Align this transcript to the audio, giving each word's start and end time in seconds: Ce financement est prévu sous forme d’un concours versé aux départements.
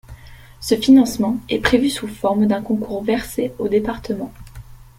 Ce 0.59 0.73
financement 0.73 1.37
est 1.47 1.59
prévu 1.59 1.91
sous 1.91 2.07
forme 2.07 2.47
d’un 2.47 2.63
concours 2.63 3.03
versé 3.03 3.53
aux 3.59 3.67
départements. 3.67 4.33